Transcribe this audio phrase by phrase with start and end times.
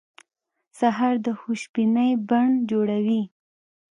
[0.79, 3.21] سهار د خوشبینۍ بڼ جوړوي.